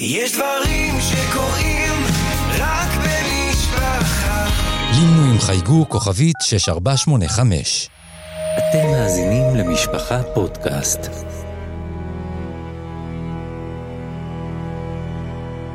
[0.00, 1.92] יש דברים שקורים
[2.58, 4.46] רק במשפחה.
[4.94, 7.88] לינו עם חייגו כוכבית 6485.
[8.58, 11.00] אתם מאזינים למשפחה פודקאסט.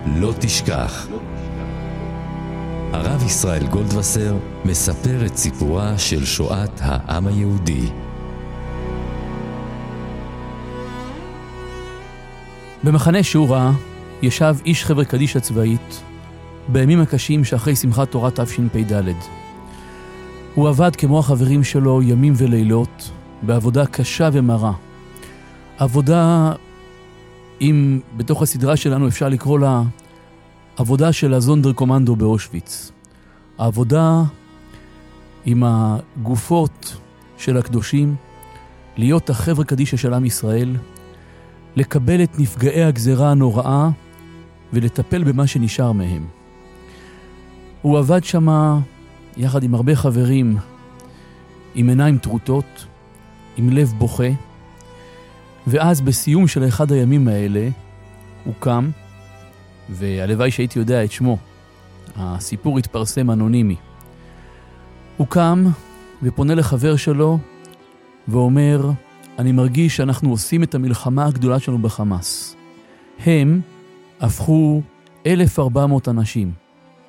[0.05, 1.07] לא תשכח.
[2.93, 4.35] הרב ישראל גולדווסר
[4.65, 7.89] מספר את סיפורה של שואת העם היהודי.
[12.83, 13.71] במחנה שורה
[14.23, 16.03] ישב איש חברה קדישא צבאית
[16.67, 19.03] בימים הקשים שאחרי שמחת תורה תשפ"ד.
[20.55, 24.71] הוא עבד כמו החברים שלו ימים ולילות בעבודה קשה ומרה.
[25.77, 26.51] עבודה,
[27.61, 29.83] אם בתוך הסדרה שלנו אפשר לקרוא לה
[30.77, 32.91] עבודה של הזונדר קומנדו באושוויץ.
[33.57, 34.23] העבודה
[35.45, 36.95] עם הגופות
[37.37, 38.15] של הקדושים,
[38.97, 40.75] להיות החבר'ה קדישא של עם ישראל,
[41.75, 43.89] לקבל את נפגעי הגזרה הנוראה
[44.73, 46.25] ולטפל במה שנשאר מהם.
[47.81, 48.79] הוא עבד שמה
[49.37, 50.57] יחד עם הרבה חברים,
[51.75, 52.85] עם עיניים טרוטות,
[53.57, 54.29] עם לב בוכה,
[55.67, 57.69] ואז בסיום של אחד הימים האלה,
[58.43, 58.89] הוא קם,
[59.89, 61.37] והלוואי שהייתי יודע את שמו,
[62.15, 63.75] הסיפור התפרסם אנונימי.
[65.17, 65.65] הוא קם
[66.23, 67.39] ופונה לחבר שלו
[68.27, 68.91] ואומר,
[69.39, 72.55] אני מרגיש שאנחנו עושים את המלחמה הגדולה שלנו בחמאס.
[73.25, 73.61] הם
[74.19, 74.81] הפכו
[75.25, 76.51] 1,400 אנשים,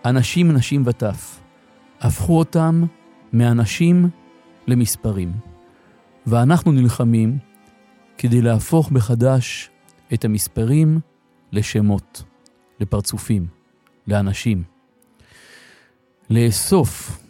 [0.05, 1.41] אנשים, נשים וטף,
[2.01, 2.85] הפכו אותם
[3.33, 4.09] מאנשים
[4.67, 5.33] למספרים.
[6.27, 7.39] ואנחנו נלחמים
[8.19, 9.71] כדי להפוך מחדש
[10.15, 11.01] את המספרים
[11.53, 12.23] לשמות,
[12.81, 13.47] לפרצופים,
[14.07, 14.63] לאנשים.
[16.31, 17.21] לאסוף,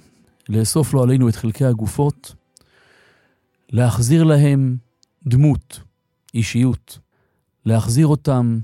[0.49, 2.35] לאסוף לא עלינו את חלקי הגופות,
[3.71, 4.77] להחזיר להם
[5.27, 5.81] דמות,
[6.35, 6.99] אישיות,
[7.67, 8.59] להחזיר אותם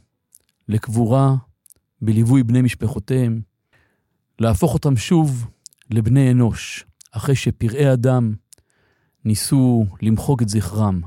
[0.71, 1.35] לקבורה
[2.03, 3.41] בליווי בני משפחותיהם,
[4.39, 5.47] להפוך אותם שוב
[5.91, 8.35] לבני אנוש, אחרי שפראי אדם
[9.25, 11.01] ניסו למחוק את זכרם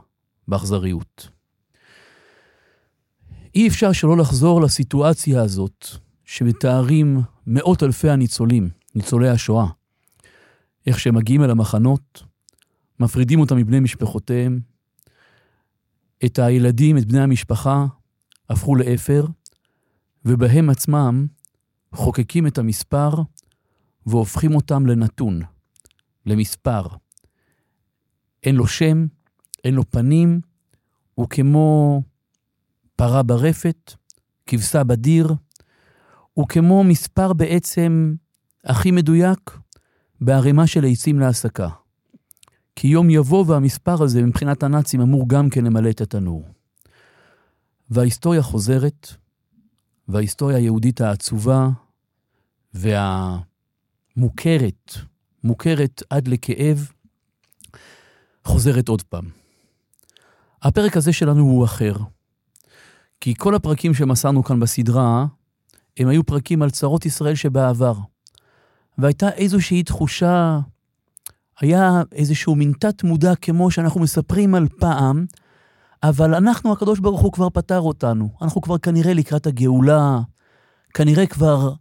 [0.47, 1.29] באכזריות.
[3.55, 5.87] אי אפשר שלא לחזור לסיטואציה הזאת
[6.25, 9.67] שמתארים מאות אלפי הניצולים, ניצולי השואה,
[10.87, 12.23] איך שהם מגיעים אל המחנות,
[12.99, 14.59] מפרידים אותם מבני משפחותיהם,
[16.25, 17.85] את הילדים, את בני המשפחה,
[18.49, 19.25] הפכו לאפר,
[20.25, 21.27] ובהם עצמם
[21.93, 23.09] חוקקים את המספר
[24.05, 25.41] והופכים אותם לנתון,
[26.25, 26.87] למספר.
[28.43, 29.05] אין לו שם,
[29.63, 30.41] אין לו פנים,
[31.15, 32.01] הוא כמו
[32.95, 33.93] פרה ברפת,
[34.45, 35.33] כבשה בדיר,
[36.33, 38.15] הוא כמו מספר בעצם
[38.63, 39.57] הכי מדויק
[40.21, 41.69] בערימה של עצים להסקה.
[42.75, 46.47] כי יום יבוא והמספר הזה מבחינת הנאצים אמור גם כן למלא את התנור.
[47.89, 49.07] וההיסטוריה חוזרת,
[50.07, 51.69] וההיסטוריה היהודית העצובה
[52.73, 53.43] והמוכרת,
[55.43, 56.91] מוכרת עד לכאב,
[58.45, 59.25] חוזרת עוד פעם.
[60.61, 61.93] הפרק הזה שלנו הוא אחר,
[63.21, 65.25] כי כל הפרקים שמסרנו כאן בסדרה,
[65.97, 67.93] הם היו פרקים על צרות ישראל שבעבר.
[68.97, 70.59] והייתה איזושהי תחושה,
[71.59, 75.25] היה איזשהו מין תת מודע כמו שאנחנו מספרים על פעם,
[76.03, 78.29] אבל אנחנו, הקדוש ברוך הוא כבר פטר אותנו.
[78.41, 80.19] אנחנו כבר כנראה לקראת הגאולה,
[80.93, 81.73] כנראה כבר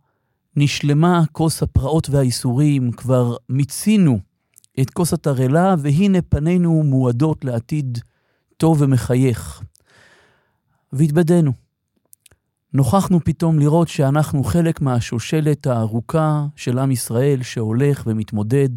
[0.56, 4.19] נשלמה כוס הפרעות והאיסורים, כבר מיצינו
[4.81, 7.99] את כוס התרעלה, והנה פנינו מועדות לעתיד
[8.56, 9.62] טוב ומחייך.
[10.93, 11.53] והתבדינו.
[12.75, 18.69] נוכחנו פתאום לראות שאנחנו חלק מהשושלת הארוכה של עם ישראל שהולך ומתמודד,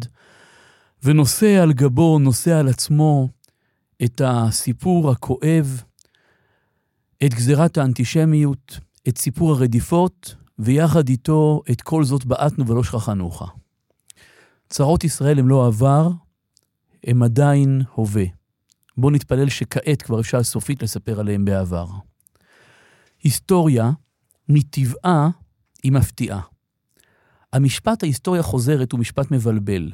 [1.02, 3.28] ונושא על גבו, נושא על עצמו
[4.04, 5.82] את הסיפור הכואב,
[7.24, 13.42] את גזירת האנטישמיות, את סיפור הרדיפות, ויחד איתו את כל זאת בעטנו ולא שכחנוך.
[14.68, 16.10] צרות ישראל הם לא עבר,
[17.04, 18.24] הם עדיין הווה.
[18.96, 21.86] בואו נתפלל שכעת כבר אפשר סופית לספר עליהם בעבר.
[23.22, 23.90] היסטוריה,
[24.48, 25.30] מטבעה,
[25.82, 26.40] היא מפתיעה.
[27.52, 29.92] המשפט ההיסטוריה חוזרת הוא משפט מבלבל,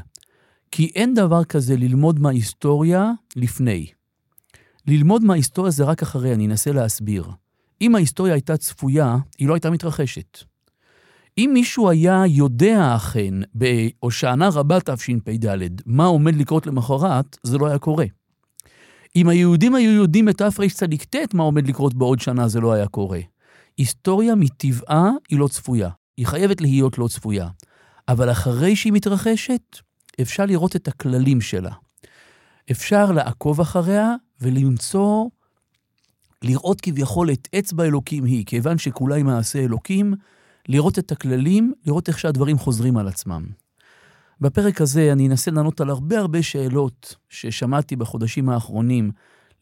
[0.72, 3.86] כי אין דבר כזה ללמוד מההיסטוריה לפני.
[4.86, 7.30] ללמוד מההיסטוריה זה רק אחרי, אני אנסה להסביר.
[7.80, 10.38] אם ההיסטוריה הייתה צפויה, היא לא הייתה מתרחשת.
[11.38, 15.46] אם מישהו היה יודע אכן בהושענא רבה תשפ"ד
[15.86, 18.06] מה עומד לקרות למחרת, זה לא היה קורה.
[19.16, 23.20] אם היהודים היו יודעים בתרצ"ט מה עומד לקרות בעוד שנה, זה לא היה קורה.
[23.78, 25.90] היסטוריה מטבעה היא לא צפויה.
[26.16, 27.48] היא חייבת להיות לא צפויה.
[28.08, 29.78] אבל אחרי שהיא מתרחשת,
[30.20, 31.72] אפשר לראות את הכללים שלה.
[32.70, 35.26] אפשר לעקוב אחריה ולמצוא
[36.42, 40.14] לראות כביכול את אצבע אלוקים היא, כיוון שכולה היא מעשה אלוקים,
[40.68, 43.46] לראות את הכללים, לראות איך שהדברים חוזרים על עצמם.
[44.40, 49.10] בפרק הזה אני אנסה לענות על הרבה הרבה שאלות ששמעתי בחודשים האחרונים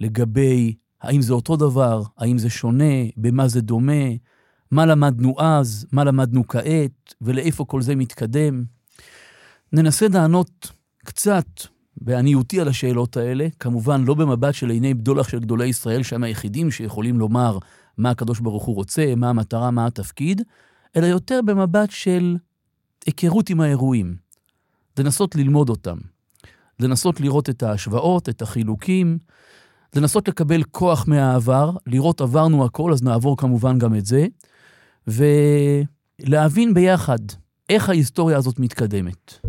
[0.01, 4.03] לגבי האם זה אותו דבר, האם זה שונה, במה זה דומה,
[4.71, 8.65] מה למדנו אז, מה למדנו כעת, ולאיפה כל זה מתקדם.
[9.73, 10.73] ננסה לענות
[11.05, 11.47] קצת
[11.97, 16.71] בעניותי על השאלות האלה, כמובן לא במבט של עיני בדולח של גדולי ישראל, שהם היחידים
[16.71, 17.59] שיכולים לומר
[17.99, 20.43] מה הקדוש ברוך הוא רוצה, מה המטרה, מה התפקיד,
[20.97, 22.37] אלא יותר במבט של
[23.07, 24.17] היכרות עם האירועים.
[24.99, 25.99] לנסות ללמוד אותם.
[26.81, 29.19] לנסות לראות את ההשוואות, את החילוקים,
[29.97, 34.27] לנסות לקבל כוח מהעבר, לראות עברנו הכל, אז נעבור כמובן גם את זה,
[35.07, 37.19] ולהבין ביחד
[37.69, 39.41] איך ההיסטוריה הזאת מתקדמת.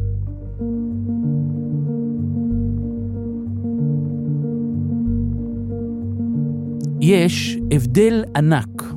[7.02, 8.94] יש הבדל ענק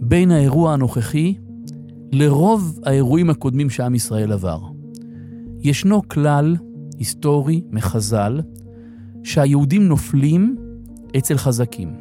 [0.00, 1.34] בין האירוע הנוכחי
[2.12, 4.60] לרוב האירועים הקודמים שעם ישראל עבר.
[5.60, 6.56] ישנו כלל
[6.98, 8.40] היסטורי מחז"ל
[9.24, 10.56] שהיהודים נופלים
[11.16, 11.94] אצל חזקים.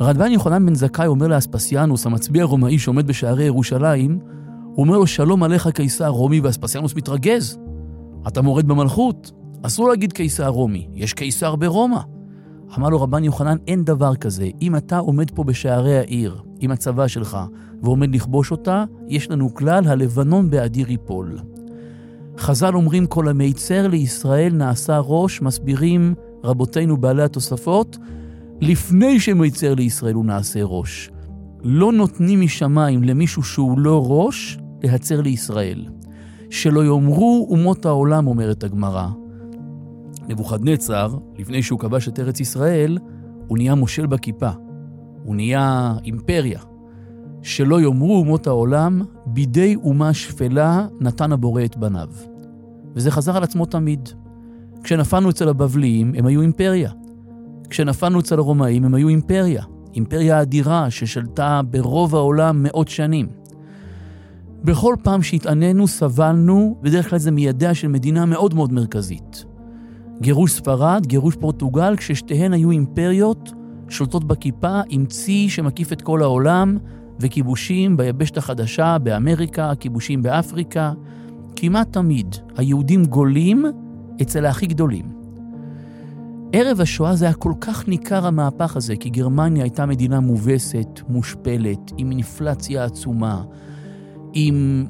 [0.00, 4.18] רדב"ן יוחנן בן זכאי אומר לאספסיאנוס, המצביא הרומאי שעומד בשערי ירושלים,
[4.62, 7.58] הוא אומר לו, שלום עליך קיסר רומי, ואספסיאנוס מתרגז.
[8.28, 9.32] אתה מורד במלכות,
[9.62, 12.00] אסור להגיד קיסר רומי, יש קיסר ברומא.
[12.78, 14.48] אמר לו רבן יוחנן, אין דבר כזה.
[14.62, 17.38] אם אתה עומד פה בשערי העיר עם הצבא שלך
[17.82, 21.38] ועומד לכבוש אותה, יש לנו כלל, הלבנון באדיר ייפול.
[22.38, 27.98] חז"ל אומרים, כל המיצר לישראל נעשה ראש, מסבירים רבותינו בעלי התוספות,
[28.60, 31.10] לפני שמיצר לישראל הוא נעשה ראש.
[31.62, 35.86] לא נותנים משמיים למישהו שהוא לא ראש, להצר לישראל.
[36.50, 39.08] שלא יאמרו אומות העולם, אומרת הגמרא,
[40.28, 42.98] נבוכדנצר, לפני שהוא כבש את ארץ ישראל,
[43.46, 44.50] הוא נהיה מושל בכיפה.
[45.24, 46.60] הוא נהיה אימפריה.
[47.42, 52.08] שלא יאמרו אומות העולם, בידי אומה שפלה נתן הבורא את בניו.
[52.94, 54.08] וזה חזר על עצמו תמיד.
[54.82, 56.90] כשנפלנו אצל הבבליים, הם היו אימפריה.
[57.70, 59.62] כשנפלנו אצל הרומאים, הם היו אימפריה.
[59.94, 63.26] אימפריה אדירה ששלטה ברוב העולם מאות שנים.
[64.64, 69.44] בכל פעם שהתענינו, סבלנו, בדרך כלל זה מידיה של מדינה מאוד מאוד מרכזית.
[70.20, 73.52] גירוש ספרד, גירוש פורטוגל, כששתיהן היו אימפריות
[73.88, 76.78] שולטות בכיפה עם צי שמקיף את כל העולם,
[77.20, 80.92] וכיבושים ביבשת החדשה, באמריקה, כיבושים באפריקה.
[81.56, 83.64] כמעט תמיד היהודים גולים
[84.22, 85.18] אצל הכי גדולים.
[86.52, 91.92] ערב השואה זה היה כל כך ניכר המהפך הזה, כי גרמניה הייתה מדינה מובסת, מושפלת,
[91.96, 93.42] עם אינפלציה עצומה,
[94.32, 94.86] עם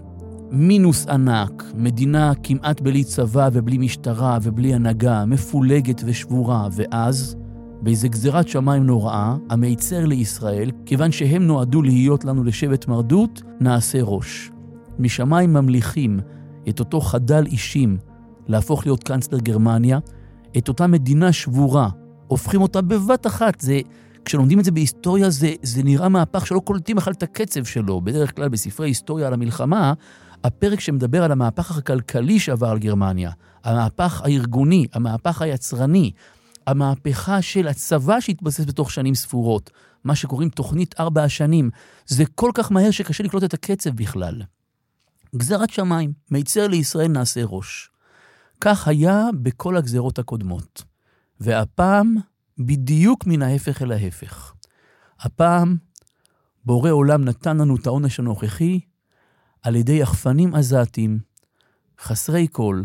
[0.51, 7.37] מינוס ענק, מדינה כמעט בלי צבא ובלי משטרה ובלי הנהגה, מפולגת ושבורה, ואז,
[7.83, 14.51] באיזה גזירת שמיים נוראה, המיצר לישראל, כיוון שהם נועדו להיות לנו לשבט מרדות, נעשה ראש.
[14.99, 16.21] משמיים ממליכים
[16.69, 17.99] את אותו חדל אישים
[18.47, 19.99] להפוך להיות קאנצלר גרמניה,
[20.59, 21.89] את אותה מדינה שבורה,
[22.27, 23.61] הופכים אותה בבת אחת.
[23.61, 23.81] זה,
[24.25, 28.01] כשלומדים את זה בהיסטוריה, זה, זה נראה מהפך שלא קולטים בכלל את הקצב שלו.
[28.01, 29.93] בדרך כלל בספרי היסטוריה על המלחמה,
[30.45, 33.31] הפרק שמדבר על המהפך הכלכלי שעבר על גרמניה,
[33.65, 36.11] המהפך הארגוני, המהפך היצרני,
[36.67, 39.71] המהפכה של הצבא שהתבסס בתוך שנים ספורות,
[40.05, 41.71] מה שקוראים תוכנית ארבע השנים,
[42.07, 44.43] זה כל כך מהר שקשה לקלוט את הקצב בכלל.
[45.37, 47.91] גזרת שמיים, מיצר לישראל נעשה ראש.
[48.61, 50.83] כך היה בכל הגזרות הקודמות.
[51.41, 52.15] והפעם,
[52.59, 54.55] בדיוק מן ההפך אל ההפך.
[55.21, 55.77] הפעם,
[56.65, 58.81] בורא עולם נתן לנו את העונש הנוכחי
[59.63, 61.19] על ידי יחפנים עזתים,
[62.01, 62.83] חסרי כל,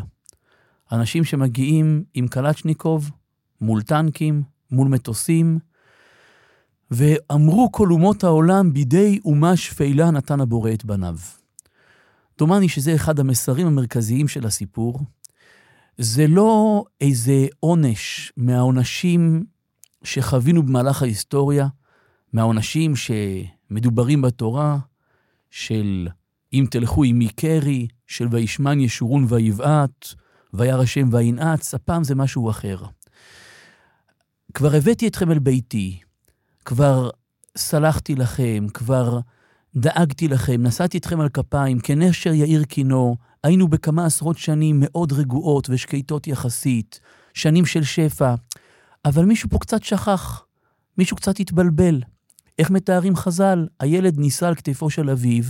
[0.91, 3.11] אנשים שמגיעים עם קלצ'ניקוב,
[3.61, 5.59] מול טנקים, מול מטוסים,
[6.91, 11.15] ואמרו כל אומות העולם, בידי אומה שפלה נתן הבורא את בניו.
[12.37, 14.99] דומני שזה אחד המסרים המרכזיים של הסיפור.
[15.97, 19.45] זה לא איזה עונש מהעונשים
[20.03, 21.67] שחווינו במהלך ההיסטוריה,
[22.33, 24.77] מהעונשים שמדוברים בתורה,
[25.49, 26.07] של
[26.53, 30.07] אם תלכו עמי קרי, של וישמן ישורון ויבעט,
[30.53, 32.77] וירא השם וינעץ, הפעם זה משהו אחר.
[34.53, 35.99] כבר הבאתי אתכם אל ביתי,
[36.65, 37.09] כבר
[37.57, 39.19] סלחתי לכם, כבר
[39.75, 45.69] דאגתי לכם, נשאתי אתכם על כפיים, כנשר יאיר קינו, היינו בכמה עשרות שנים מאוד רגועות
[45.69, 46.99] ושקטות יחסית,
[47.33, 48.35] שנים של שפע,
[49.05, 50.45] אבל מישהו פה קצת שכח,
[50.97, 52.01] מישהו קצת התבלבל.
[52.59, 53.67] איך מתארים חז"ל?
[53.79, 55.43] הילד נישא על כתפו של אביו,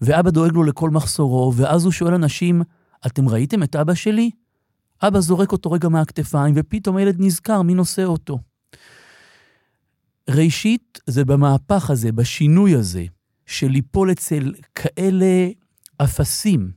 [0.00, 2.62] ואבא דואג לו לכל מחסורו, ואז הוא שואל אנשים,
[3.06, 4.30] אתם ראיתם את אבא שלי?
[5.02, 8.38] אבא זורק אותו רגע מהכתפיים, ופתאום הילד נזכר מי נושא אותו.
[10.30, 13.04] ראשית, זה במהפך הזה, בשינוי הזה,
[13.46, 15.48] של ליפול אצל כאלה
[15.96, 16.70] אפסים.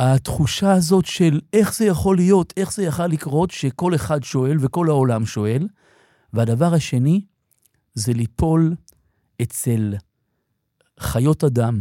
[0.00, 4.88] התחושה הזאת של איך זה יכול להיות, איך זה יכול לקרות, שכל אחד שואל וכל
[4.88, 5.68] העולם שואל.
[6.32, 7.20] והדבר השני,
[7.94, 8.74] זה ליפול
[9.42, 9.94] אצל
[11.00, 11.80] חיות אדם,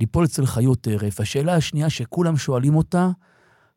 [0.00, 1.20] ליפול אצל חיות טרף.
[1.20, 3.10] השאלה השנייה שכולם שואלים אותה,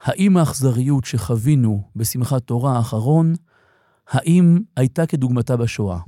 [0.02, 3.34] האם האכזריות שחווינו בשמחת תורה האחרון,
[4.10, 6.00] האם הייתה כדוגמתה בשואה?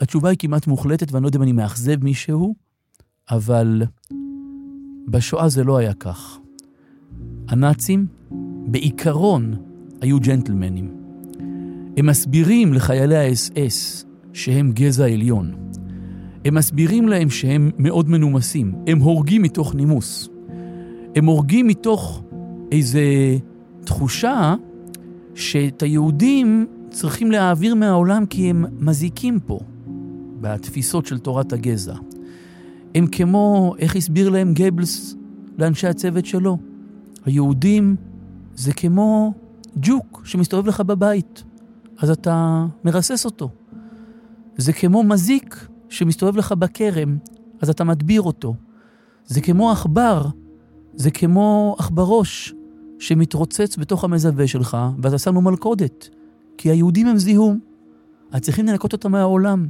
[0.00, 2.54] התשובה היא כמעט מוחלטת, ואני לא יודע אם אני מאכזב מישהו,
[3.30, 3.82] אבל
[5.08, 6.38] בשואה זה לא היה כך.
[7.48, 8.06] הנאצים,
[8.66, 9.54] בעיקרון,
[10.00, 10.96] היו ג'נטלמנים.
[11.96, 15.71] הם מסבירים לחיילי האס-אס שהם גזע עליון.
[16.44, 18.74] הם מסבירים להם שהם מאוד מנומסים.
[18.86, 20.28] הם הורגים מתוך נימוס.
[21.16, 22.22] הם הורגים מתוך
[22.72, 22.98] איזו
[23.84, 24.54] תחושה
[25.34, 29.60] שאת היהודים צריכים להעביר מהעולם כי הם מזיקים פה,
[30.40, 31.94] בתפיסות של תורת הגזע.
[32.94, 35.16] הם כמו, איך הסביר להם גבלס
[35.58, 36.58] לאנשי הצוות שלו?
[37.24, 37.96] היהודים
[38.54, 39.34] זה כמו
[39.76, 41.44] ג'וק שמסתובב לך בבית,
[41.98, 43.50] אז אתה מרסס אותו.
[44.56, 47.16] זה כמו מזיק שמסתובב לך בכרם,
[47.60, 48.54] אז אתה מדביר אותו.
[49.26, 50.26] זה כמו עכבר,
[50.94, 52.54] זה כמו עכברוש
[52.98, 56.08] שמתרוצץ בתוך המזווה שלך, ואתה שם לו מלכודת.
[56.58, 57.58] כי היהודים הם זיהום.
[58.30, 59.66] אז צריכים לנקות אותם מהעולם.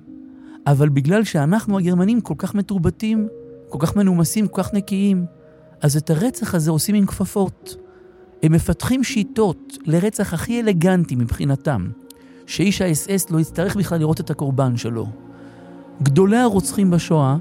[0.66, 3.28] אבל בגלל שאנחנו הגרמנים כל כך מתורבתים,
[3.68, 5.26] כל כך מנומסים, כל כך נקיים,
[5.80, 7.76] אז את הרצח הזה עושים עם כפפות.
[8.42, 11.90] הם מפתחים שיטות לרצח הכי אלגנטי מבחינתם,
[12.46, 15.06] שאיש האס-אס לא יצטרך בכלל לראות את הקורבן שלו.
[16.02, 17.36] גדולי הרוצחים בשואה,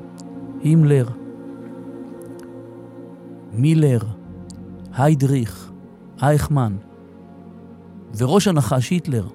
[0.64, 1.06] הימלר,
[3.54, 4.00] מילר,
[4.94, 5.72] היידריך,
[6.22, 6.76] אייכמן,
[8.18, 9.28] וראש הנחש היטלר.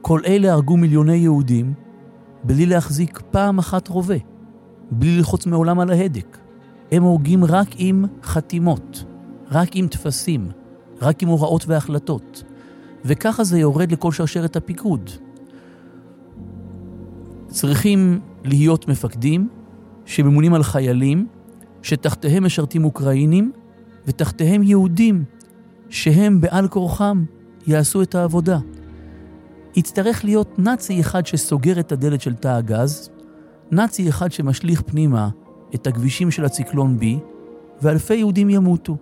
[0.00, 1.74] כל אלה הרגו מיליוני יהודים
[2.44, 4.16] בלי להחזיק פעם אחת רובה,
[4.90, 6.38] בלי ללחוץ מעולם על ההדק.
[6.92, 9.04] הם הורגים רק עם חתימות,
[9.50, 10.50] רק עם טפסים,
[11.02, 12.44] רק עם הוראות והחלטות.
[13.04, 15.10] וככה זה יורד לכל שרשרת הפיקוד.
[17.54, 19.48] צריכים להיות מפקדים
[20.04, 21.26] שממונים על חיילים
[21.82, 23.52] שתחתיהם משרתים אוקראינים
[24.06, 25.24] ותחתיהם יהודים
[25.88, 27.24] שהם בעל כורחם
[27.66, 28.58] יעשו את העבודה.
[29.76, 33.10] יצטרך להיות נאצי אחד שסוגר את הדלת של תא הגז,
[33.70, 35.28] נאצי אחד שמשליך פנימה
[35.74, 37.04] את הכבישים של הציקלון B,
[37.82, 38.96] ואלפי יהודים ימותו.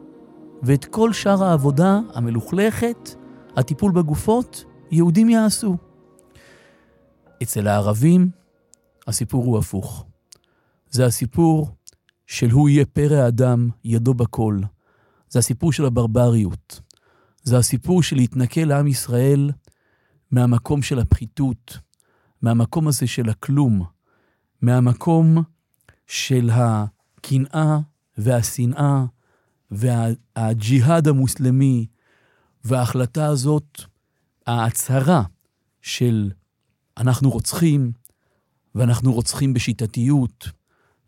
[0.62, 3.14] ואת כל שאר העבודה המלוכלכת,
[3.56, 5.76] הטיפול בגופות, יהודים יעשו.
[7.42, 8.41] אצל הערבים
[9.06, 10.06] הסיפור הוא הפוך.
[10.90, 11.76] זה הסיפור
[12.26, 14.60] של הוא יהיה פרא אדם, ידו בכל.
[15.28, 16.80] זה הסיפור של הברבריות.
[17.42, 19.50] זה הסיפור של להתנכל לעם ישראל
[20.30, 21.78] מהמקום של הפחיתות,
[22.42, 23.84] מהמקום הזה של הכלום,
[24.62, 25.42] מהמקום
[26.06, 27.78] של הקנאה
[28.18, 29.04] והשנאה
[29.70, 31.86] והג'יהאד המוסלמי,
[32.64, 33.80] וההחלטה הזאת,
[34.46, 35.22] ההצהרה
[35.82, 36.30] של
[36.96, 37.92] אנחנו רוצחים,
[38.74, 40.48] ואנחנו רוצחים בשיטתיות,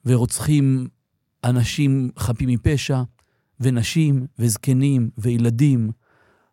[0.07, 0.89] ורוצחים
[1.45, 3.03] אנשים חפים מפשע,
[3.61, 5.91] ונשים, וזקנים, וילדים,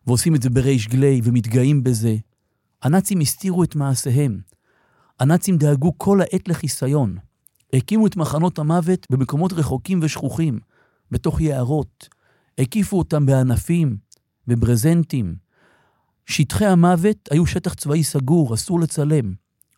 [0.06, 2.16] ועושים את זה בריש גלי, ומתגאים בזה.
[2.82, 4.40] הנאצים הסתירו את מעשיהם.
[5.20, 7.16] הנאצים דאגו כל העת לחיסיון.
[7.72, 10.58] הקימו את מחנות המוות במקומות רחוקים ושכוחים,
[11.10, 12.08] בתוך יערות.
[12.58, 13.96] הקיפו אותם בענפים,
[14.46, 15.34] בברזנטים.
[16.26, 19.34] שטחי המוות היו שטח צבאי סגור, אסור לצלם.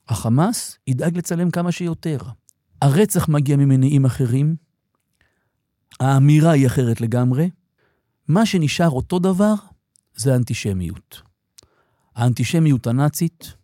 [0.08, 2.18] החמאס ידאג לצלם כמה שיותר.
[2.82, 4.56] הרצח מגיע ממניעים אחרים,
[6.00, 7.50] האמירה היא אחרת לגמרי.
[8.28, 9.54] מה שנשאר אותו דבר
[10.16, 11.22] זה האנטישמיות.
[12.14, 13.54] האנטישמיות הנאצית,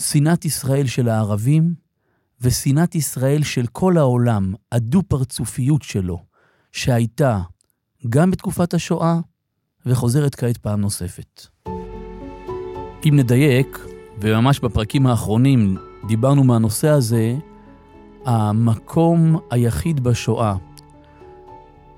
[0.00, 1.74] שנאת ישראל של הערבים
[2.40, 6.24] ושנאת ישראל של כל העולם, הדו-פרצופיות שלו,
[6.72, 7.40] שהייתה
[8.08, 9.20] גם בתקופת השואה
[9.86, 11.46] וחוזרת כעת פעם נוספת.
[13.08, 13.78] אם נדייק,
[14.20, 17.36] וממש בפרקים האחרונים דיברנו מהנושא הזה,
[18.24, 20.54] המקום היחיד בשואה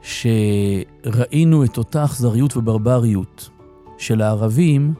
[0.02, 3.50] שראינו את אותה אכזריות וברבריות
[3.98, 4.94] של הערבים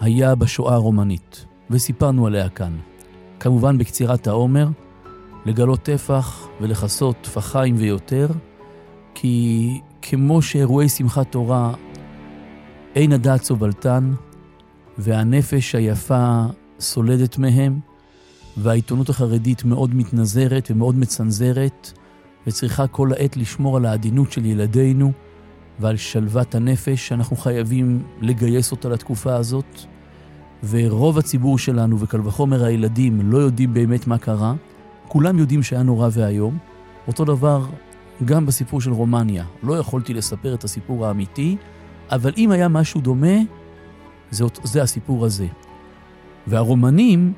[0.00, 2.72] היה בשואה הרומנית, וסיפרנו עליה כאן.
[3.40, 4.68] כמובן בקצירת העומר,
[5.46, 8.26] לגלות טפח ולכסות טפחיים ויותר,
[9.14, 11.74] כי כמו שאירועי שמחת תורה
[12.94, 14.12] אין הדעת סובלתן,
[15.00, 16.42] והנפש היפה
[16.80, 17.80] סולדת מהם,
[18.56, 21.92] והעיתונות החרדית מאוד מתנזרת ומאוד מצנזרת,
[22.46, 25.12] וצריכה כל העת לשמור על העדינות של ילדינו
[25.80, 29.80] ועל שלוות הנפש שאנחנו חייבים לגייס אותה לתקופה הזאת.
[30.70, 34.54] ורוב הציבור שלנו, וקל וחומר הילדים, לא יודעים באמת מה קרה.
[35.08, 36.58] כולם יודעים שהיה נורא ואיום.
[37.08, 37.66] אותו דבר
[38.24, 39.44] גם בסיפור של רומניה.
[39.62, 41.56] לא יכולתי לספר את הסיפור האמיתי,
[42.10, 43.36] אבל אם היה משהו דומה,
[44.30, 45.46] זה, זה הסיפור הזה.
[46.46, 47.32] והרומנים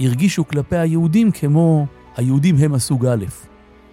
[0.00, 1.86] הרגישו כלפי היהודים כמו
[2.16, 3.24] היהודים הם הסוג א',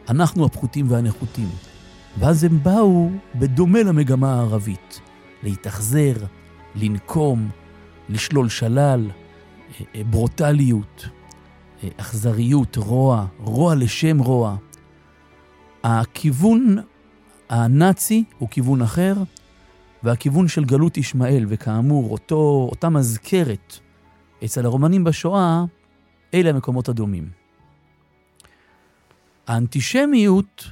[0.10, 1.50] אנחנו הפחותים והנחותים.
[2.20, 5.02] ואז הם באו בדומה למגמה הערבית,
[5.44, 6.14] להתאכזר,
[6.76, 7.50] לנקום,
[8.10, 11.06] לשלול שלל, אה, אה, ברוטליות,
[11.84, 14.56] אה, אכזריות, רוע, רוע לשם רוע.
[15.84, 16.78] הכיוון
[17.50, 19.14] הנאצי הוא כיוון אחר,
[20.04, 23.80] והכיוון של גלות ישמעאל, וכאמור, אותו, אותה מזכרת
[24.46, 25.64] אצל הרומנים בשואה,
[26.34, 27.30] אלה המקומות הדומים.
[29.48, 30.72] האנטישמיות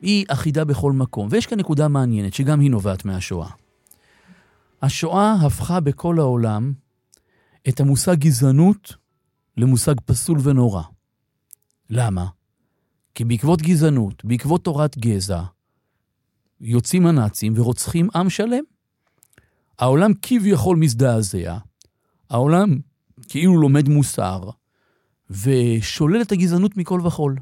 [0.00, 3.48] היא אחידה בכל מקום, ויש כאן נקודה מעניינת, שגם היא נובעת מהשואה.
[4.82, 6.72] השואה הפכה בכל העולם
[7.68, 8.94] את המושג גזענות
[9.56, 10.82] למושג פסול ונורא.
[11.90, 12.26] למה?
[13.14, 15.42] כי בעקבות גזענות, בעקבות תורת גזע,
[16.60, 18.64] יוצאים הנאצים ורוצחים עם שלם.
[19.78, 21.56] העולם כביכול מזדעזע,
[22.30, 22.78] העולם
[23.28, 24.50] כאילו לומד מוסר,
[25.30, 27.36] ושולל את הגזענות מכל וכול.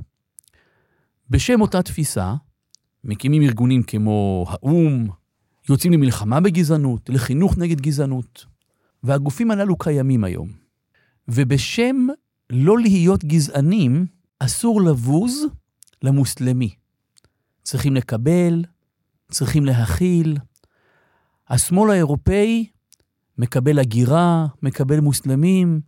[1.30, 2.34] בשם אותה תפיסה,
[3.04, 5.08] מקימים ארגונים כמו האו"ם,
[5.68, 8.44] יוצאים למלחמה בגזענות, לחינוך נגד גזענות,
[9.02, 10.48] והגופים הללו קיימים היום.
[11.28, 12.06] ובשם
[12.50, 14.06] לא להיות גזענים,
[14.38, 15.44] אסור לבוז
[16.02, 16.74] למוסלמי.
[17.62, 18.64] צריכים לקבל,
[19.30, 20.38] צריכים להכיל.
[21.48, 22.66] השמאל האירופאי
[23.38, 25.80] מקבל הגירה, מקבל מוסלמים.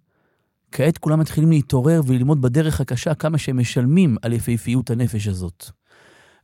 [0.73, 5.71] כעת כולם מתחילים להתעורר וללמוד בדרך הקשה כמה שהם משלמים על יפהפיות הנפש הזאת.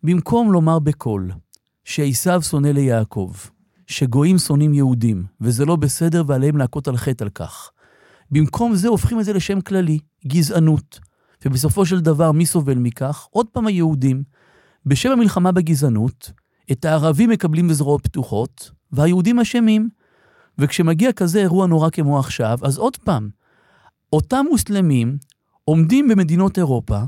[0.02, 1.30] במקום לומר בקול
[1.84, 3.32] שעשו שונא ליעקב,
[3.86, 7.70] שגויים שונאים יהודים, וזה לא בסדר ועליהם להכות על חטא על כך.
[8.30, 11.00] במקום זה הופכים את זה לשם כללי, גזענות.
[11.44, 13.26] ובסופו של דבר, מי סובל מכך?
[13.30, 14.22] עוד פעם היהודים.
[14.86, 16.32] בשם המלחמה בגזענות,
[16.72, 19.88] את הערבים מקבלים בזרועות פתוחות, והיהודים אשמים.
[20.58, 23.28] וכשמגיע כזה אירוע נורא כמו עכשיו, אז עוד פעם,
[24.12, 25.16] אותם מוסלמים
[25.64, 27.00] עומדים במדינות אירופה,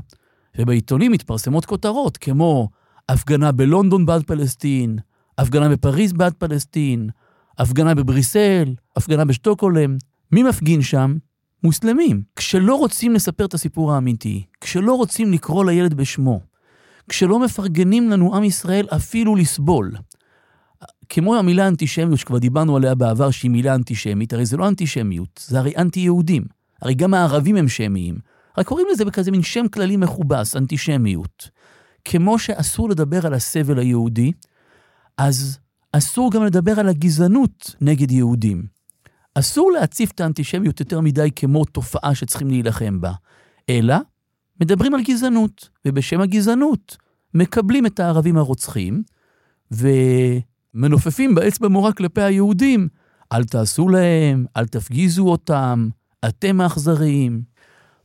[0.57, 2.69] ובעיתונים מתפרסמות כותרות כמו
[3.09, 4.97] הפגנה בלונדון בעד פלסטין,
[5.37, 7.09] הפגנה בפריז בעד פלסטין,
[7.57, 9.97] הפגנה בבריסל, הפגנה בשטוקהולם.
[10.31, 11.17] מי מפגין שם?
[11.63, 12.23] מוסלמים.
[12.35, 16.39] כשלא רוצים לספר את הסיפור האמיתי, כשלא רוצים לקרוא לילד בשמו,
[17.09, 19.91] כשלא מפרגנים לנו עם ישראל אפילו לסבול.
[21.09, 25.59] כמו המילה אנטישמיות שכבר דיברנו עליה בעבר, שהיא מילה אנטישמית, הרי זה לא אנטישמיות, זה
[25.59, 26.43] הרי אנטי-יהודים.
[26.81, 28.17] הרי גם הערבים הם שמיים.
[28.57, 31.49] רק קוראים לזה בכזה מין שם כללי מכובס, אנטישמיות.
[32.05, 34.31] כמו שאסור לדבר על הסבל היהודי,
[35.17, 35.59] אז
[35.91, 38.65] אסור גם לדבר על הגזענות נגד יהודים.
[39.35, 43.11] אסור להציף את האנטישמיות יותר מדי כמו תופעה שצריכים להילחם בה,
[43.69, 43.95] אלא
[44.61, 46.97] מדברים על גזענות, ובשם הגזענות
[47.33, 49.03] מקבלים את הערבים הרוצחים,
[49.71, 52.87] ומנופפים באצבע מורה כלפי היהודים,
[53.31, 55.89] אל תעשו להם, אל תפגיזו אותם,
[56.27, 57.43] אתם האכזריים.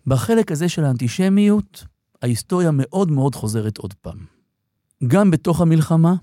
[0.06, 1.84] בחלק הזה של האנטישמיות,
[2.22, 4.18] ההיסטוריה מאוד מאוד חוזרת עוד פעם.
[5.06, 6.14] גם בתוך המלחמה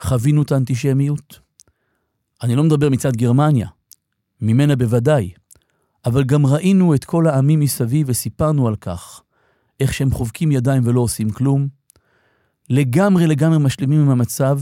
[0.00, 1.40] חווינו את האנטישמיות.
[2.42, 3.68] אני לא מדבר מצד גרמניה,
[4.40, 5.30] ממנה בוודאי,
[6.06, 9.22] אבל גם ראינו את כל העמים מסביב וסיפרנו על כך,
[9.80, 11.68] איך שהם חובקים ידיים ולא עושים כלום.
[12.70, 14.60] לגמרי לגמרי משלימים עם המצב.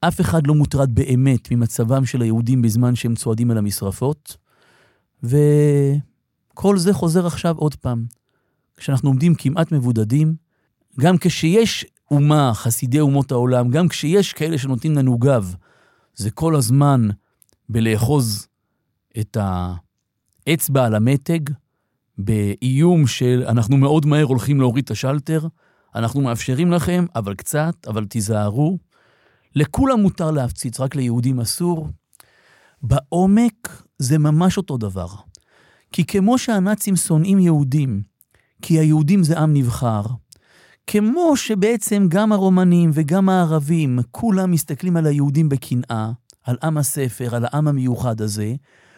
[0.00, 4.36] אף אחד לא מוטרד באמת ממצבם של היהודים בזמן שהם צועדים אל המשרפות,
[5.22, 8.04] וכל זה חוזר עכשיו עוד פעם.
[8.76, 10.34] כשאנחנו עומדים כמעט מבודדים,
[11.00, 15.54] גם כשיש אומה, חסידי אומות העולם, גם כשיש כאלה שנותנים לנו גב,
[16.14, 17.08] זה כל הזמן
[17.68, 18.46] בלאחוז
[19.20, 19.36] את
[20.46, 21.40] האצבע על המתג,
[22.24, 25.46] באיום של אנחנו מאוד מהר הולכים להוריד את השלטר,
[25.94, 28.78] אנחנו מאפשרים לכם, אבל קצת, אבל תיזהרו.
[29.54, 31.88] לכולם מותר להפציץ, רק ליהודים אסור.
[32.82, 35.06] בעומק זה ממש אותו דבר.
[35.92, 38.02] כי כמו שהנאצים שונאים יהודים,
[38.62, 40.02] כי היהודים זה עם נבחר,
[40.86, 46.10] כמו שבעצם גם הרומנים וגם הערבים, כולם מסתכלים על היהודים בקנאה,
[46.44, 48.54] על עם הספר, על העם המיוחד הזה,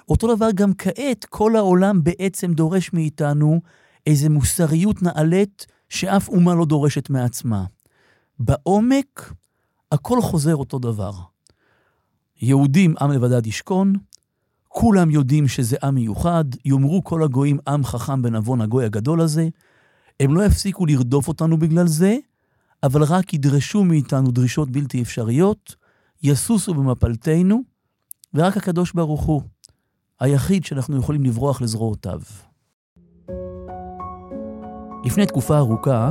[0.08, 3.60] אותו דבר גם כעת, כל העולם בעצם דורש מאיתנו
[4.06, 7.64] איזו מוסריות נעלית שאף אומה לא דורשת מעצמה.
[8.38, 9.32] בעומק,
[9.92, 11.12] הכל חוזר אותו דבר.
[12.42, 13.92] יהודים עם לבדד ישכון,
[14.68, 19.48] כולם יודעים שזה עם מיוחד, יאמרו כל הגויים עם חכם בנבון הגוי הגדול הזה,
[20.20, 22.16] הם לא יפסיקו לרדוף אותנו בגלל זה,
[22.82, 25.74] אבל רק ידרשו מאיתנו דרישות בלתי אפשריות,
[26.22, 27.62] יסוסו במפלתנו,
[28.34, 29.42] ורק הקדוש ברוך הוא,
[30.22, 32.20] היחיד שאנחנו יכולים לברוח לזרועותיו.
[35.04, 36.11] לפני תקופה ארוכה,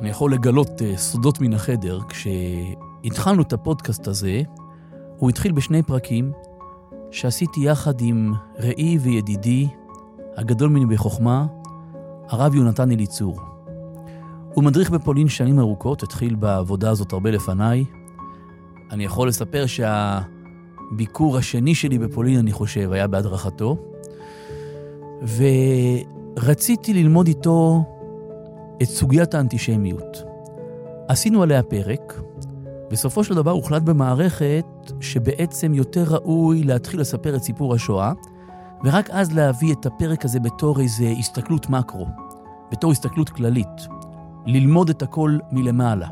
[0.00, 2.00] אני יכול לגלות uh, סודות מן החדר.
[2.08, 4.42] כשהתחלנו את הפודקאסט הזה,
[5.18, 6.32] הוא התחיל בשני פרקים
[7.10, 9.68] שעשיתי יחד עם רעי וידידי,
[10.36, 11.46] הגדול ממני בחוכמה,
[12.28, 13.40] הרב יונתן אליצור.
[14.54, 17.84] הוא מדריך בפולין שנים ארוכות, התחיל בעבודה הזאת הרבה לפניי.
[18.90, 19.66] אני יכול לספר
[20.90, 23.76] שהביקור השני שלי בפולין, אני חושב, היה בהדרכתו.
[26.36, 27.82] ורציתי ללמוד איתו
[28.82, 30.22] את סוגיית האנטישמיות.
[31.08, 32.20] עשינו עליה פרק,
[32.90, 34.66] בסופו של דבר הוחלט במערכת
[35.00, 38.12] שבעצם יותר ראוי להתחיל לספר את סיפור השואה,
[38.84, 42.06] ורק אז להביא את הפרק הזה בתור איזו הסתכלות מקרו,
[42.72, 43.88] בתור הסתכלות כללית,
[44.46, 46.08] ללמוד את הכל מלמעלה.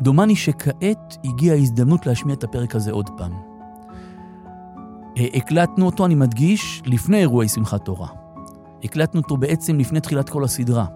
[0.00, 3.51] דומני שכעת הגיעה ההזדמנות להשמיע את הפרק הזה עוד פעם.
[5.18, 8.08] אה, הקלטנו אותו, אני מדגיש, לפני אירועי שמחת תורה.
[8.84, 10.86] הקלטנו אותו בעצם לפני תחילת כל הסדרה.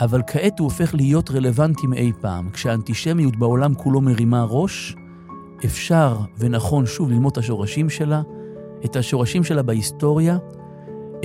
[0.00, 2.50] אבל כעת הוא הופך להיות רלוונטי מאי פעם.
[2.50, 4.96] כשהאנטישמיות בעולם כולו מרימה ראש,
[5.64, 8.22] אפשר ונכון שוב ללמוד את השורשים שלה,
[8.84, 10.38] את השורשים שלה בהיסטוריה,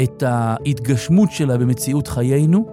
[0.04, 2.66] את ההתגשמות שלה במציאות חיינו,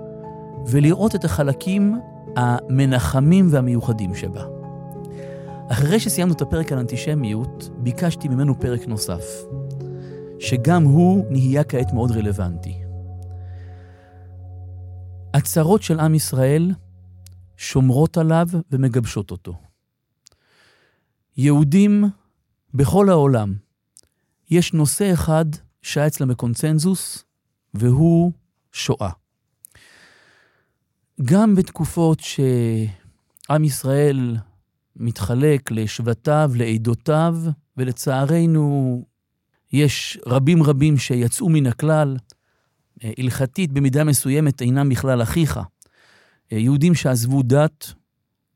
[0.66, 1.98] ולראות את החלקים
[2.36, 4.59] המנחמים והמיוחדים שבה.
[5.72, 9.24] אחרי שסיימנו את הפרק על אנטישמיות, ביקשתי ממנו פרק נוסף,
[10.38, 12.74] שגם הוא נהיה כעת מאוד רלוונטי.
[15.34, 16.70] הצרות של עם ישראל
[17.56, 19.54] שומרות עליו ומגבשות אותו.
[21.36, 22.04] יהודים
[22.74, 23.54] בכל העולם,
[24.50, 25.44] יש נושא אחד
[25.82, 27.24] שהיה אצלם בקונצנזוס,
[27.74, 28.32] והוא
[28.72, 29.10] שואה.
[31.22, 34.36] גם בתקופות שעם ישראל
[34.96, 37.36] מתחלק לשבטיו, לעדותיו,
[37.76, 39.04] ולצערנו
[39.72, 42.16] יש רבים רבים שיצאו מן הכלל,
[43.04, 45.60] אה, הלכתית במידה מסוימת אינם בכלל אחיך.
[46.52, 47.92] אה, יהודים שעזבו דת,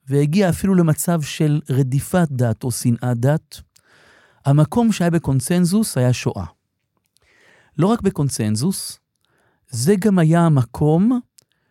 [0.09, 3.61] והגיע אפילו למצב של רדיפת דת או שנאת דת.
[4.45, 6.45] המקום שהיה בקונצנזוס היה שואה.
[7.79, 8.99] לא רק בקונצנזוס,
[9.71, 11.21] זה גם היה המקום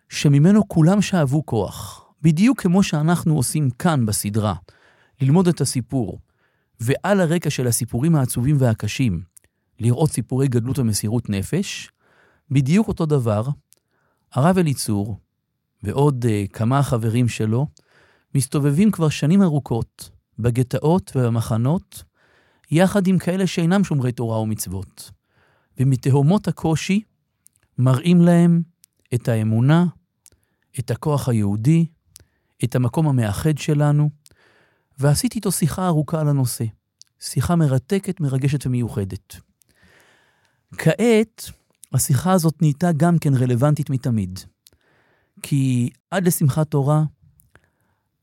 [0.10, 2.03] שממנו כולם שאבו כוח.
[2.24, 4.54] בדיוק כמו שאנחנו עושים כאן בסדרה,
[5.22, 6.20] ללמוד את הסיפור,
[6.80, 9.22] ועל הרקע של הסיפורים העצובים והקשים,
[9.80, 11.90] לראות סיפורי גדלות ומסירות נפש,
[12.52, 13.48] בדיוק אותו דבר,
[14.34, 15.20] הרב אליצור
[15.84, 17.68] ועוד uh, כמה חברים שלו
[18.36, 20.10] מסתובבים כבר שנים ארוכות
[20.40, 22.04] בגטאות ובמחנות,
[22.72, 25.12] יחד עם כאלה שאינם שומרי תורה ומצוות.
[25.80, 27.02] ומתהומות הקושי
[27.78, 28.62] מראים להם
[29.14, 29.86] את האמונה,
[30.80, 31.86] את הכוח היהודי,
[32.64, 34.10] את המקום המאחד שלנו,
[35.00, 36.66] ועשיתי איתו שיחה ארוכה על הנושא.
[37.20, 39.36] שיחה מרתקת, מרגשת ומיוחדת.
[40.78, 41.50] כעת,
[41.94, 44.40] השיחה הזאת נהייתה גם כן רלוונטית מתמיד.
[45.42, 47.04] כי עד לשמחת תורה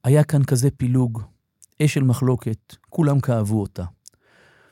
[0.05, 1.23] היה כאן כזה פילוג,
[1.83, 3.85] אש של מחלוקת, כולם כאבו אותה.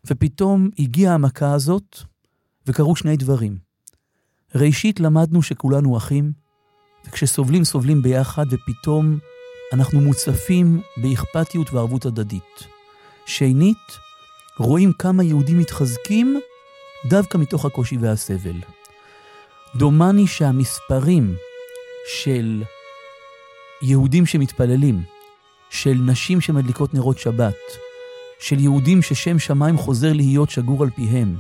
[0.07, 1.99] ופתאום הגיעה המכה הזאת,
[2.67, 3.59] וקרו שני דברים.
[4.55, 6.33] ראשית, למדנו שכולנו אחים,
[7.07, 9.19] וכשסובלים, סובלים ביחד, ופתאום
[9.73, 12.67] אנחנו מוצפים באכפתיות וערבות הדדית.
[13.27, 13.99] שנית,
[14.59, 16.41] רואים כמה יהודים מתחזקים
[17.07, 18.57] דווקא מתוך הקושי והסבל.
[19.77, 21.37] דומני שהמספרים
[22.23, 22.63] של
[23.83, 25.03] יהודים שמתפללים,
[25.71, 27.57] של נשים שמדליקות נרות שבת,
[28.41, 31.37] של יהודים ששם שמיים חוזר להיות שגור על פיהם,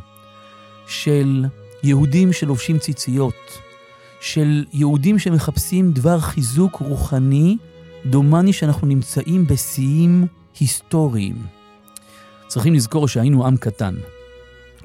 [0.87, 1.45] של
[1.83, 3.59] יהודים שלובשים ציציות,
[4.21, 7.57] של יהודים שמחפשים דבר חיזוק רוחני,
[8.07, 10.27] דומני שאנחנו נמצאים בשיאים
[10.61, 11.37] היסטוריים.
[12.47, 13.95] צריכים לזכור שהיינו עם קטן.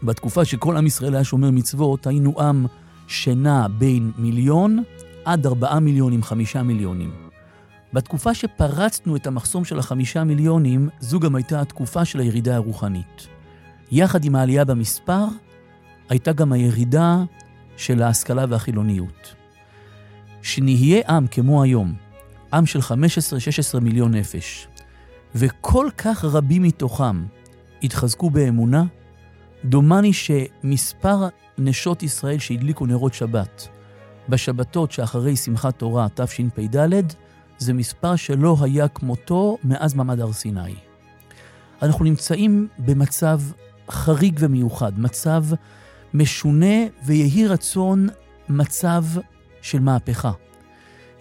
[0.04, 2.65] בתקופה שכל עם ישראל היה שומר מצוות, היינו עם
[3.08, 4.84] שנע בין מיליון
[5.26, 7.12] עד ארבעה מיליונים, חמישה מיליונים.
[7.93, 13.28] בתקופה שפרצנו את המחסום של החמישה מיליונים, זו גם הייתה התקופה של הירידה הרוחנית.
[13.91, 15.26] יחד עם העלייה במספר,
[16.10, 17.17] הייתה גם הירידה
[17.78, 19.36] של ההשכלה והחילוניות.
[20.41, 21.93] שנהיה עם כמו היום,
[22.54, 24.68] עם של 15-16 מיליון נפש,
[25.36, 27.26] וכל כך רבים מתוכם
[27.84, 28.84] התחזקו באמונה,
[29.66, 33.68] דומני שמספר נשות ישראל שהדליקו נרות שבת
[34.30, 37.04] בשבתות שאחרי שמחת תורה תשפ"ד,
[37.58, 40.76] זה מספר שלא היה כמותו מאז מעמד הר סיני.
[41.82, 43.42] אנחנו נמצאים במצב
[43.89, 45.44] חריג ומיוחד, מצב
[46.13, 48.08] משונה ויהי רצון
[48.50, 49.04] מצב
[49.62, 50.32] של מהפכה.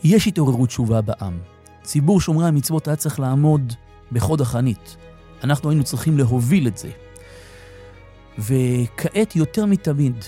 [0.05, 1.39] יש התעוררות תשובה בעם.
[1.83, 3.73] ציבור שומרי המצוות היה צריך לעמוד
[4.13, 4.97] בחוד החנית.
[5.45, 6.91] אנחנו היינו צריכים להוביל את זה.
[8.39, 10.25] וכעת יותר מתמיד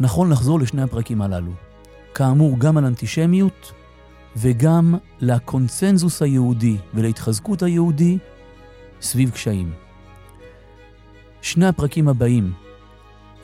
[0.00, 1.52] נכון לחזור לשני הפרקים הללו.
[2.14, 3.72] כאמור, גם על אנטישמיות
[4.36, 8.18] וגם לקונצנזוס היהודי ולהתחזקות היהודי
[9.00, 9.72] סביב קשיים.
[11.42, 12.52] שני הפרקים הבאים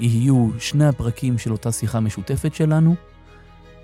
[0.01, 2.95] יהיו שני הפרקים של אותה שיחה משותפת שלנו,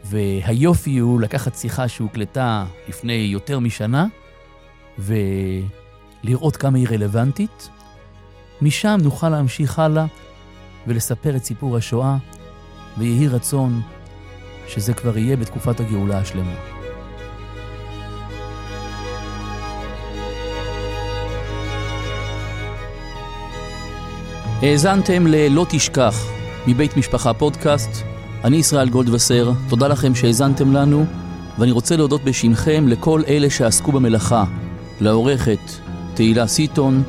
[0.04, 4.06] והיופי הוא לקחת שיחה שהוקלטה לפני יותר משנה,
[4.98, 7.68] ולראות כמה היא רלוונטית.
[8.62, 10.04] משם נוכל להמשיך הלאה
[10.86, 12.16] ולספר את סיפור השואה,
[12.98, 13.80] ויהי רצון
[14.68, 16.54] שזה כבר יהיה בתקופת הגאולה השלמה.
[24.62, 26.14] האזנתם ל"לא תשכח"
[26.66, 28.17] מבית משפחה פודקאסט.
[28.44, 31.04] אני ישראל גולדווסר, תודה לכם שהאזנתם לנו,
[31.58, 34.44] ואני רוצה להודות בשמכם לכל אלה שעסקו במלאכה,
[35.00, 35.58] לעורכת
[36.14, 37.02] תהילה סיטון,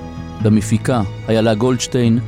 [0.46, 2.20] למפיקה איילה גולדשטיין.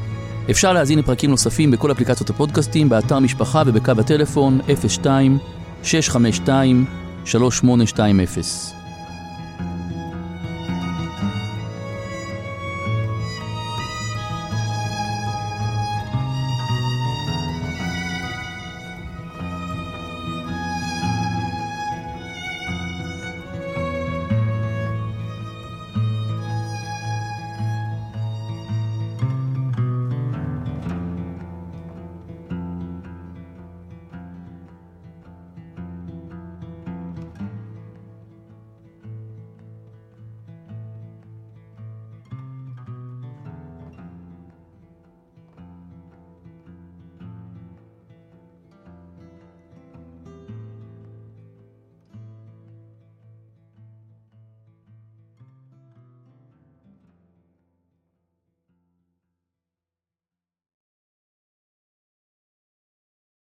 [0.51, 5.37] אפשר להאזין לפרקים נוספים בכל אפליקציות הפודקאסטים, באתר משפחה ובקו הטלפון 02
[5.83, 6.85] 652
[7.25, 8.80] 3820